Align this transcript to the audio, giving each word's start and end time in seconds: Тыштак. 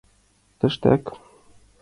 Тыштак. 0.59 1.03